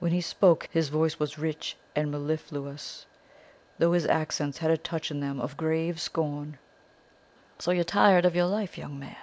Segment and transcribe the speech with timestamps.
[0.00, 3.06] When he spoke his voice was rich and mellifluous,
[3.78, 6.58] though his accents had a touch in them of grave scorn.
[7.58, 9.16] "'So you are tired of your life, young man!